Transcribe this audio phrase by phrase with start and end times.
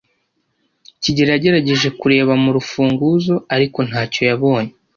[1.01, 4.73] kigeli yagerageje kureba mu rufunguzo, ariko ntacyo yabonye.